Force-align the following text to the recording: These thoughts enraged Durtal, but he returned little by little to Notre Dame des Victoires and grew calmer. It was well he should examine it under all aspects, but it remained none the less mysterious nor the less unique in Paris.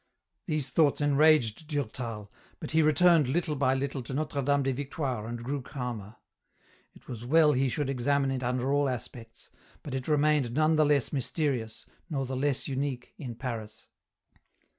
These 0.47 0.71
thoughts 0.71 0.99
enraged 0.99 1.67
Durtal, 1.67 2.31
but 2.59 2.71
he 2.71 2.81
returned 2.81 3.27
little 3.27 3.55
by 3.55 3.75
little 3.75 4.01
to 4.01 4.15
Notre 4.15 4.41
Dame 4.41 4.63
des 4.63 4.73
Victoires 4.73 5.29
and 5.29 5.43
grew 5.43 5.61
calmer. 5.61 6.15
It 6.95 7.07
was 7.07 7.23
well 7.23 7.51
he 7.51 7.69
should 7.69 7.87
examine 7.87 8.31
it 8.31 8.41
under 8.41 8.73
all 8.73 8.89
aspects, 8.89 9.51
but 9.83 9.93
it 9.93 10.07
remained 10.07 10.53
none 10.53 10.75
the 10.75 10.85
less 10.85 11.13
mysterious 11.13 11.85
nor 12.09 12.25
the 12.25 12.35
less 12.35 12.67
unique 12.67 13.13
in 13.19 13.35
Paris. 13.35 13.85